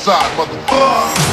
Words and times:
side, 0.00 0.32
motherfucker. 0.38 1.29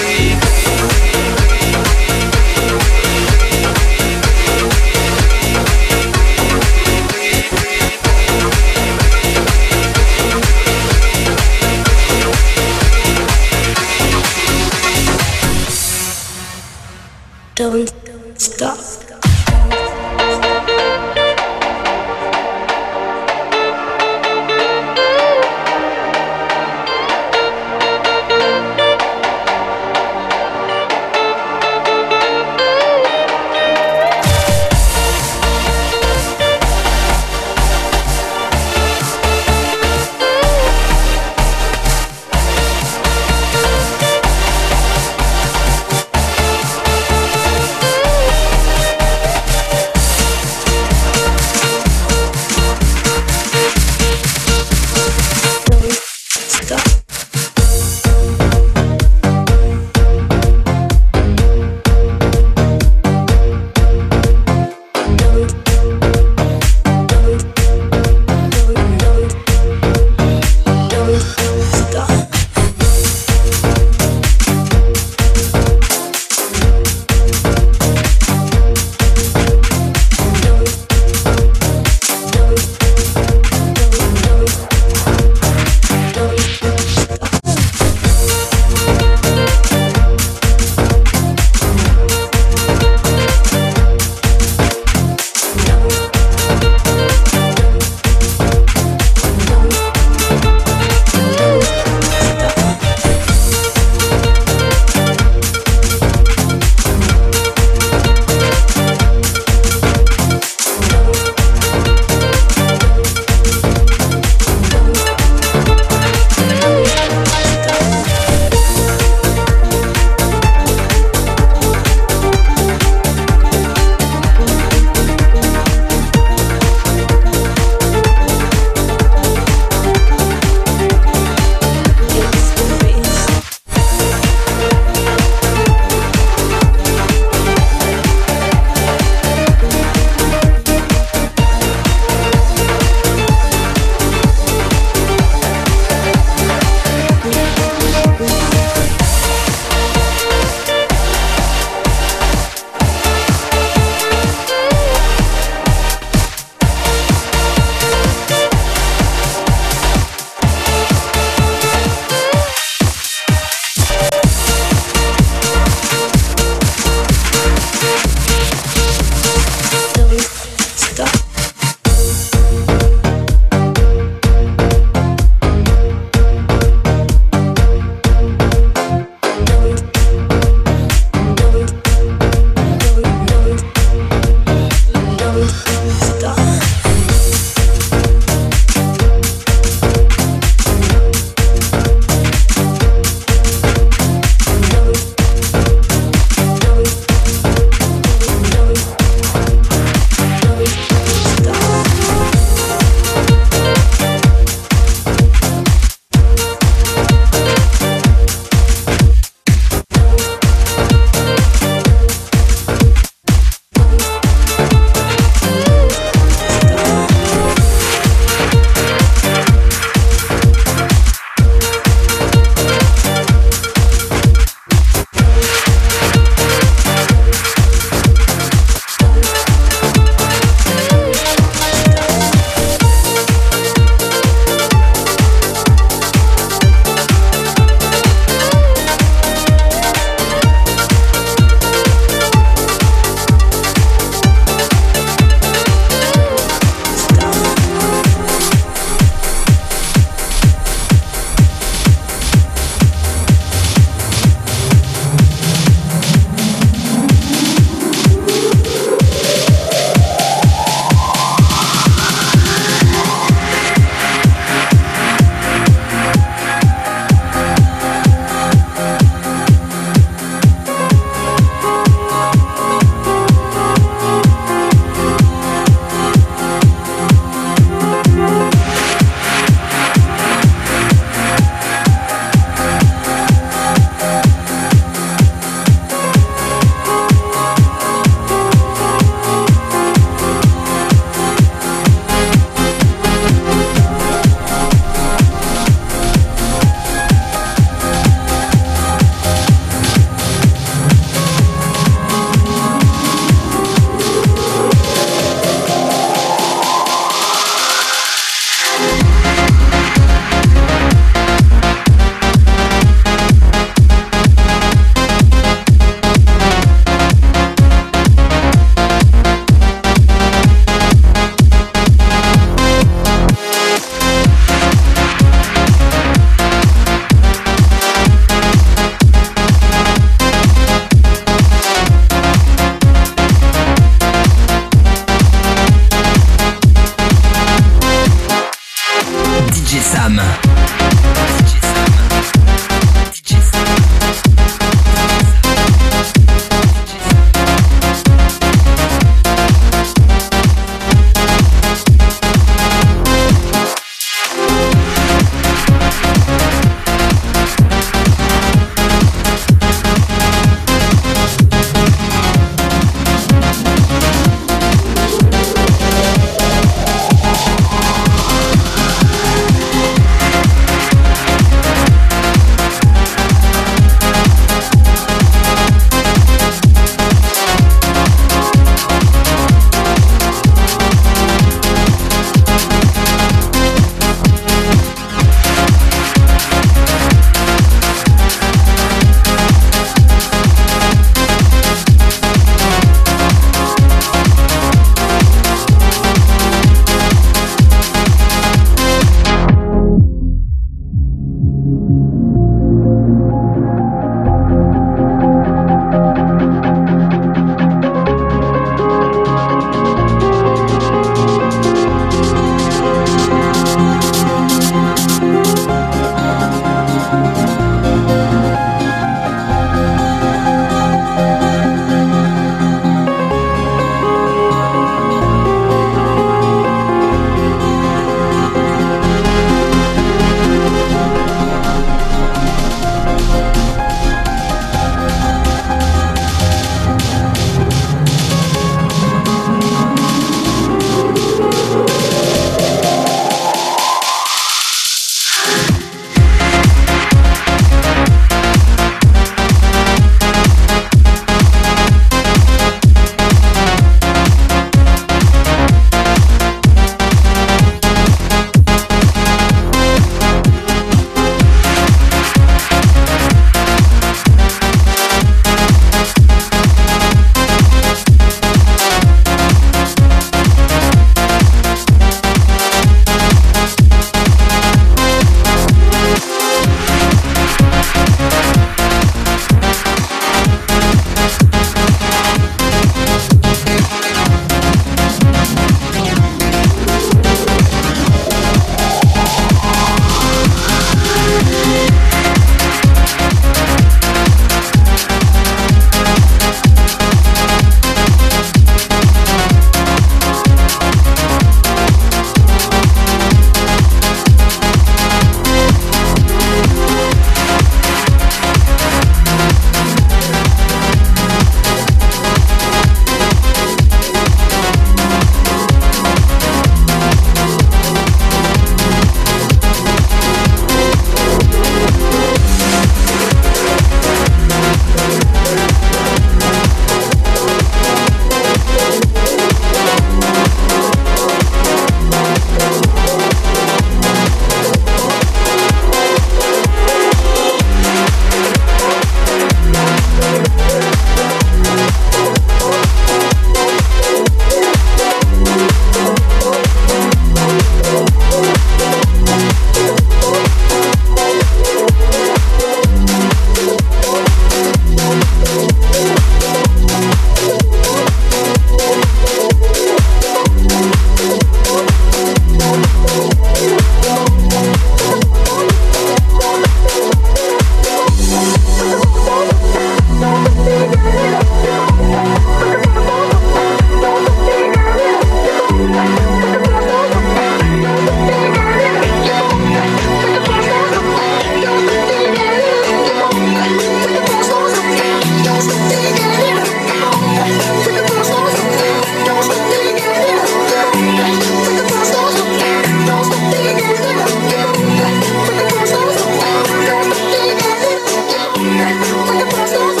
Porque 599.30 599.44
pasan 599.46 599.86
los. 599.86 600.00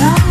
love. 0.00 0.29